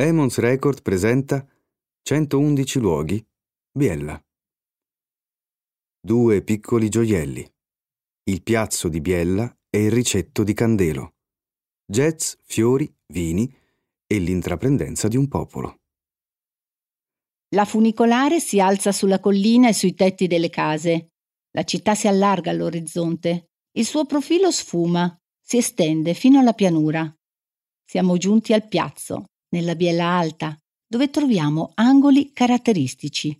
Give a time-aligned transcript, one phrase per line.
[0.00, 1.44] Emons Record presenta
[2.02, 3.26] 111 luoghi,
[3.68, 4.24] Biella.
[6.00, 7.44] Due piccoli gioielli.
[8.30, 11.16] Il piazzo di Biella e il ricetto di Candelo.
[11.84, 13.52] Jazz, fiori, vini
[14.06, 15.80] e l'intraprendenza di un popolo.
[17.56, 21.08] La funicolare si alza sulla collina e sui tetti delle case.
[21.50, 23.48] La città si allarga all'orizzonte.
[23.72, 25.12] Il suo profilo sfuma,
[25.42, 27.12] si estende fino alla pianura.
[27.84, 33.38] Siamo giunti al piazzo, nella biella alta, dove troviamo angoli caratteristici.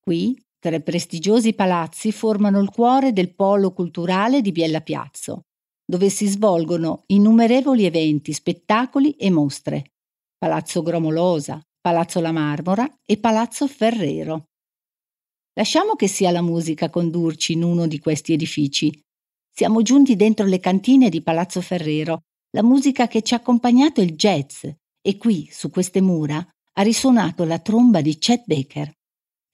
[0.00, 5.42] Qui tre prestigiosi palazzi formano il cuore del polo culturale di Biella Piazzo,
[5.84, 9.92] dove si svolgono innumerevoli eventi, spettacoli e mostre.
[10.38, 14.50] Palazzo Gromolosa, Palazzo La Marmora e Palazzo Ferrero.
[15.54, 18.96] Lasciamo che sia la musica a condurci in uno di questi edifici.
[19.54, 24.04] Siamo giunti dentro le cantine di Palazzo Ferrero, la musica che ci ha accompagnato è
[24.04, 24.64] il jazz,
[25.02, 28.90] e qui, su queste mura, ha risuonato la tromba di Chet Baker.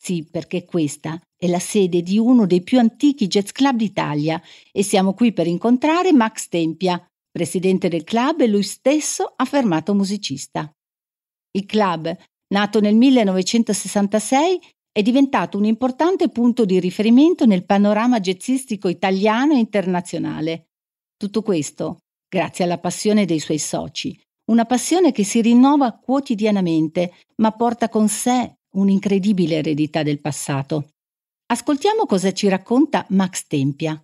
[0.00, 4.82] Sì, perché questa è la sede di uno dei più antichi jazz club d'Italia e
[4.84, 10.72] siamo qui per incontrare Max Tempia, presidente del club e lui stesso affermato musicista.
[11.50, 12.16] Il club,
[12.54, 14.60] nato nel 1966,
[14.92, 20.68] è diventato un importante punto di riferimento nel panorama jazzistico italiano e internazionale.
[21.16, 27.52] Tutto questo grazie alla passione dei suoi soci, una passione che si rinnova quotidianamente, ma
[27.52, 30.90] porta con sé un'incredibile eredità del passato.
[31.46, 34.02] Ascoltiamo cosa ci racconta Max Tempia.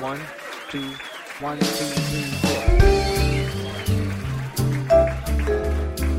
[0.00, 0.20] One,
[0.70, 0.80] two,
[1.40, 2.10] one, two,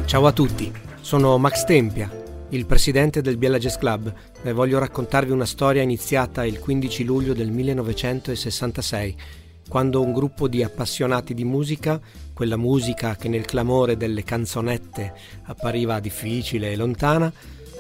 [0.06, 2.10] Ciao a tutti, sono Max Tempia,
[2.50, 7.34] il presidente del Biella Jazz Club e voglio raccontarvi una storia iniziata il 15 luglio
[7.34, 12.00] del 1966 quando un gruppo di appassionati di musica,
[12.34, 15.14] quella musica che nel clamore delle canzonette
[15.44, 17.32] appariva difficile e lontana,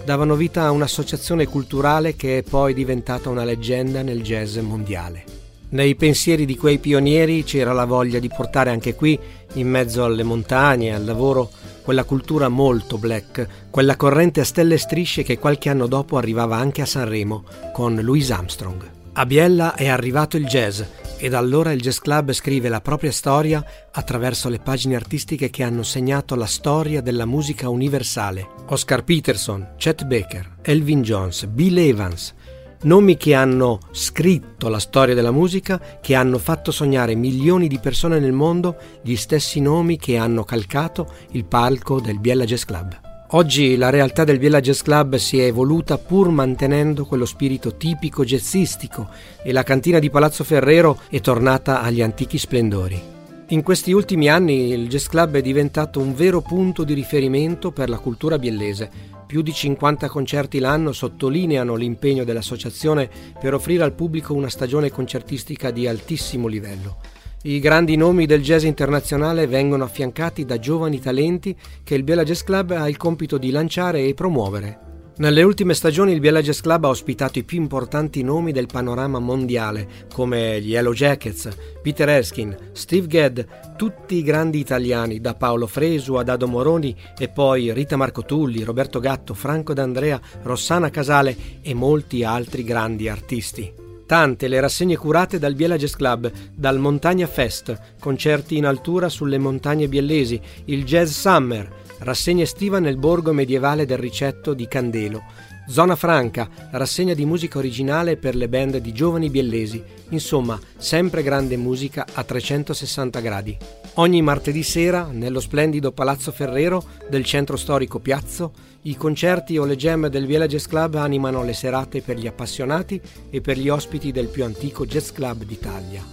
[0.05, 5.41] davano vita a un'associazione culturale che è poi diventata una leggenda nel jazz mondiale.
[5.69, 9.17] Nei pensieri di quei pionieri c'era la voglia di portare anche qui,
[9.53, 11.49] in mezzo alle montagne al lavoro,
[11.83, 16.57] quella cultura molto black, quella corrente a stelle e strisce che qualche anno dopo arrivava
[16.57, 18.89] anche a Sanremo con Louis Armstrong.
[19.13, 20.81] A Biella è arrivato il jazz
[21.23, 23.63] e da allora il Jazz Club scrive la propria storia
[23.93, 28.45] attraverso le pagine artistiche che hanno segnato la storia della musica universale.
[28.65, 32.33] Oscar Peterson, Chet Baker, Elvin Jones, Bill Evans,
[32.81, 38.19] nomi che hanno scritto la storia della musica, che hanno fatto sognare milioni di persone
[38.19, 43.02] nel mondo, gli stessi nomi che hanno calcato il palco del Biella Jazz Club.
[43.29, 48.23] Oggi la realtà del Villa Jazz Club si è evoluta pur mantenendo quello spirito tipico
[48.23, 49.09] jazzistico
[49.41, 53.01] e la cantina di Palazzo Ferrero è tornata agli antichi splendori.
[53.47, 57.89] In questi ultimi anni il Jazz Club è diventato un vero punto di riferimento per
[57.89, 58.89] la cultura biellese.
[59.25, 63.09] Più di 50 concerti l'anno sottolineano l'impegno dell'associazione
[63.39, 66.97] per offrire al pubblico una stagione concertistica di altissimo livello.
[67.45, 72.41] I grandi nomi del jazz internazionale vengono affiancati da giovani talenti che il Biella Jazz
[72.41, 74.79] Club ha il compito di lanciare e promuovere.
[75.17, 79.19] Nelle ultime stagioni il Biella Jazz Club ha ospitato i più importanti nomi del panorama
[79.19, 81.49] mondiale, come gli Yellow Jackets,
[81.81, 83.41] Peter Erskine, Steve Gadd,
[83.75, 88.63] tutti i grandi italiani, da Paolo Fresu ad Ado Moroni e poi Rita Marco Tulli,
[88.63, 93.82] Roberto Gatto, Franco D'Andrea, Rossana Casale e molti altri grandi artisti.
[94.05, 99.37] Tante le rassegne curate dal Biella Jazz Club, dal Montagna Fest, concerti in altura sulle
[99.37, 101.69] montagne biellesi, il Jazz Summer,
[101.99, 105.23] rassegna estiva nel borgo medievale del Ricetto di Candelo,
[105.67, 111.55] Zona Franca, rassegna di musica originale per le band di giovani biellesi, insomma, sempre grande
[111.55, 113.57] musica a 360 gradi.
[113.97, 118.51] Ogni martedì sera, nello splendido Palazzo Ferrero del centro storico Piazzo,
[118.83, 122.99] i concerti o le gem del Viela Jazz Club animano le serate per gli appassionati
[123.29, 126.03] e per gli ospiti del più antico jazz club d'Italia.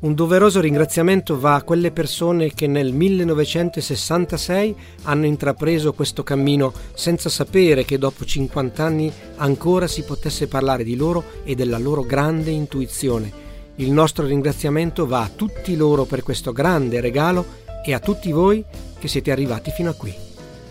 [0.00, 7.28] Un doveroso ringraziamento va a quelle persone che nel 1966 hanno intrapreso questo cammino senza
[7.28, 12.52] sapere che dopo 50 anni ancora si potesse parlare di loro e della loro grande
[12.52, 13.43] intuizione.
[13.76, 17.44] Il nostro ringraziamento va a tutti loro per questo grande regalo
[17.84, 18.64] e a tutti voi
[19.00, 20.14] che siete arrivati fino a qui.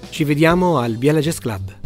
[0.10, 1.82] Ci vediamo al Biella Jazz Club.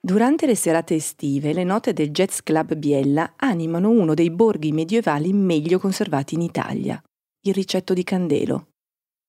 [0.00, 5.32] Durante le serate estive, le note del Jazz Club Biella animano uno dei borghi medievali
[5.32, 7.00] meglio conservati in Italia,
[7.42, 8.67] il Ricetto di Candelo.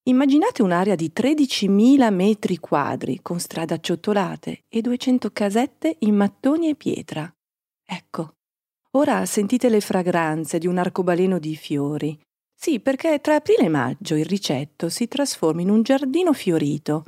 [0.09, 6.73] Immaginate un'area di 13.000 metri quadri con strade acciottolate e 200 casette in mattoni e
[6.73, 7.31] pietra.
[7.85, 8.33] Ecco,
[8.97, 12.19] ora sentite le fragranze di un arcobaleno di fiori.
[12.59, 17.05] Sì, perché tra aprile e maggio il ricetto si trasforma in un giardino fiorito,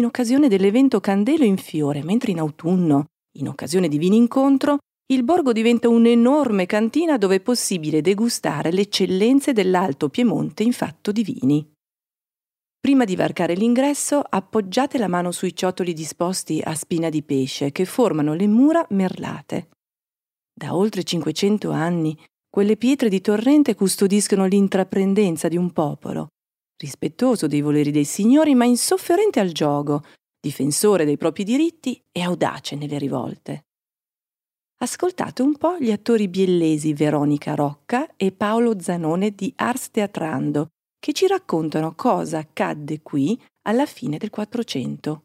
[0.00, 3.04] in occasione dell'evento Candelo in fiore, mentre in autunno,
[3.38, 4.78] in occasione di vini incontro,
[5.12, 11.12] il borgo diventa un'enorme cantina dove è possibile degustare le eccellenze dell'Alto Piemonte in fatto
[11.12, 11.78] di vini.
[12.80, 17.84] Prima di varcare l'ingresso, appoggiate la mano sui ciotoli disposti a spina di pesce che
[17.84, 19.68] formano le mura merlate.
[20.50, 22.18] Da oltre 500 anni,
[22.48, 26.28] quelle pietre di torrente custodiscono l'intraprendenza di un popolo,
[26.78, 30.02] rispettoso dei voleri dei signori ma insofferente al giogo,
[30.40, 33.66] difensore dei propri diritti e audace nelle rivolte.
[34.78, 41.12] Ascoltate un po' gli attori biellesi Veronica Rocca e Paolo Zanone di Ars Teatrando, che
[41.12, 45.24] ci raccontano cosa accadde qui alla fine del Quattrocento.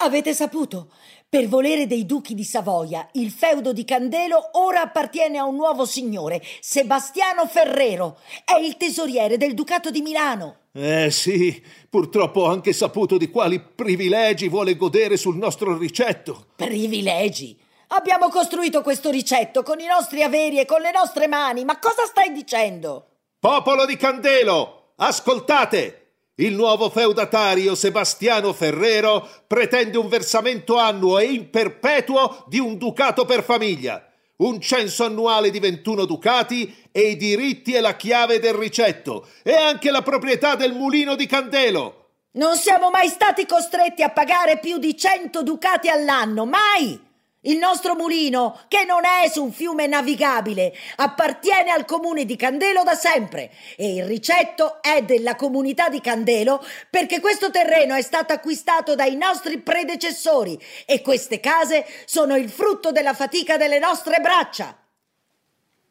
[0.00, 0.92] Avete saputo?
[1.28, 5.84] Per volere dei duchi di Savoia, il feudo di Candelo ora appartiene a un nuovo
[5.84, 8.18] signore, Sebastiano Ferrero.
[8.44, 10.67] È il tesoriere del Ducato di Milano.
[10.80, 11.60] Eh sì,
[11.90, 16.50] purtroppo ho anche saputo di quali privilegi vuole godere sul nostro ricetto.
[16.54, 17.58] Privilegi?
[17.88, 21.64] Abbiamo costruito questo ricetto con i nostri averi e con le nostre mani.
[21.64, 23.06] Ma cosa stai dicendo?
[23.40, 26.12] Popolo di Candelo, ascoltate!
[26.36, 33.24] Il nuovo feudatario Sebastiano Ferrero pretende un versamento annuo e in perpetuo di un ducato
[33.24, 34.07] per famiglia
[34.38, 39.54] un censo annuale di 21 ducati e i diritti e la chiave del ricetto e
[39.54, 42.10] anche la proprietà del mulino di Candelo.
[42.32, 47.07] Non siamo mai stati costretti a pagare più di 100 ducati all'anno, mai!
[47.42, 52.82] Il nostro mulino, che non è su un fiume navigabile, appartiene al comune di Candelo
[52.82, 53.52] da sempre.
[53.76, 59.14] E il ricetto è della comunità di Candelo perché questo terreno è stato acquistato dai
[59.14, 60.60] nostri predecessori.
[60.84, 64.76] E queste case sono il frutto della fatica delle nostre braccia.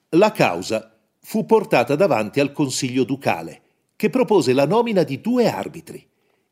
[0.10, 3.62] La causa fu portata davanti al Consiglio ducale,
[3.96, 6.06] che propose la nomina di due arbitri,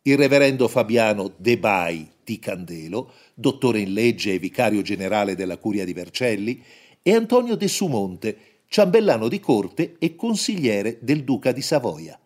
[0.08, 5.84] il reverendo Fabiano De Bai di Candelo, dottore in legge e vicario generale della Curia
[5.84, 6.64] di Vercelli,
[7.02, 8.38] e Antonio de Sumonte,
[8.68, 12.20] ciambellano di corte e consigliere del duca di Savoia.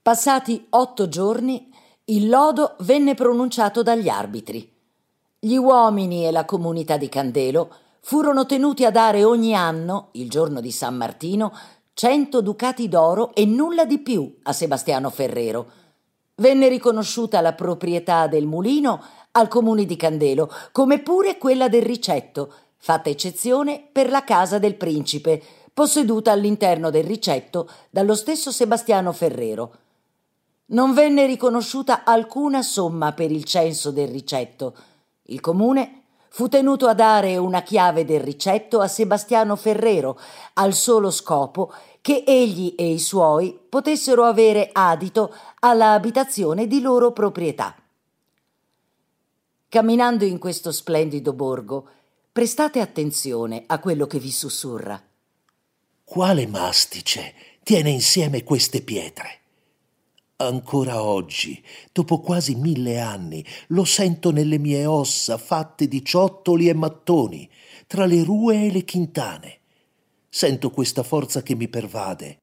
[0.00, 1.70] Passati otto giorni,
[2.04, 4.70] il lodo venne pronunciato dagli arbitri.
[5.40, 10.60] Gli uomini e la comunità di Candelo furono tenuti a dare ogni anno, il giorno
[10.60, 11.52] di San Martino,
[11.94, 15.72] cento ducati d'oro e nulla di più a Sebastiano Ferrero.
[16.40, 19.02] Venne riconosciuta la proprietà del mulino
[19.32, 24.76] al comune di Candelo, come pure quella del ricetto, fatta eccezione per la casa del
[24.76, 25.42] principe,
[25.74, 29.74] posseduta all'interno del ricetto dallo stesso Sebastiano Ferrero.
[30.66, 34.76] Non venne riconosciuta alcuna somma per il censo del ricetto.
[35.22, 35.97] Il comune
[36.30, 40.18] fu tenuto a dare una chiave del ricetto a Sebastiano Ferrero,
[40.54, 47.12] al solo scopo che egli e i suoi potessero avere adito alla abitazione di loro
[47.12, 47.74] proprietà.
[49.68, 51.86] Camminando in questo splendido borgo,
[52.32, 55.02] prestate attenzione a quello che vi sussurra.
[56.04, 59.37] Quale mastice tiene insieme queste pietre?
[60.40, 61.60] Ancora oggi,
[61.92, 67.50] dopo quasi mille anni, lo sento nelle mie ossa fatte di ciottoli e mattoni,
[67.88, 69.58] tra le rue e le quintane.
[70.28, 72.38] Sento questa forza che mi pervade,